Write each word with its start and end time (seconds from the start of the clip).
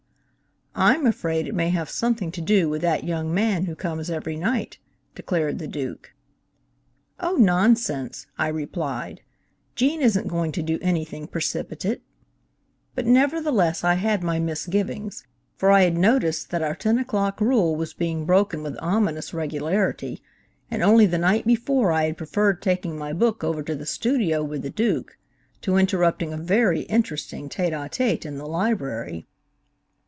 "I'm 0.73 1.05
afraid 1.05 1.47
it 1.47 1.53
may 1.53 1.69
have 1.69 1.89
something 1.89 2.31
to 2.31 2.39
do 2.41 2.69
with 2.69 2.81
that 2.81 3.03
young 3.03 3.33
man 3.33 3.65
who 3.65 3.75
comes 3.75 4.09
every 4.09 4.37
night," 4.37 4.79
declared 5.13 5.59
the 5.59 5.67
Duke. 5.67 6.13
"Oh, 7.19 7.35
nonsense," 7.35 8.25
I 8.37 8.47
replied, 8.47 9.21
"Gene 9.75 10.01
isn't 10.01 10.29
going 10.29 10.53
to 10.53 10.63
do 10.63 10.79
anything 10.81 11.27
precipitate," 11.27 12.01
but 12.95 13.05
nevertheless 13.05 13.83
I 13.83 13.95
had 13.95 14.23
my 14.23 14.39
misgivings, 14.39 15.25
for 15.57 15.71
I 15.71 15.81
had 15.83 15.97
noticed 15.97 16.51
that 16.51 16.63
our 16.63 16.73
ten 16.75 16.97
o'clock 16.97 17.41
rule 17.41 17.75
was 17.75 17.93
being 17.93 18.25
broken 18.25 18.63
with 18.63 18.77
ominous 18.81 19.33
regularity, 19.33 20.23
and 20.71 20.81
only 20.81 21.05
the 21.05 21.17
night 21.19 21.45
before 21.45 21.91
I 21.91 22.05
had 22.05 22.17
preferred 22.17 22.61
taking 22.61 22.97
my 22.97 23.11
book 23.11 23.43
over 23.43 23.61
to 23.61 23.75
the 23.75 23.85
studio 23.85 24.41
with 24.41 24.61
the 24.61 24.69
Duke, 24.71 25.17
to 25.63 25.75
interrupting 25.75 26.31
a 26.31 26.37
very 26.37 26.83
interesting 26.83 27.49
tête 27.49 27.73
a 27.75 27.89
tête 27.89 28.25
in 28.25 28.37
the 28.37 28.47
library. 28.47 29.27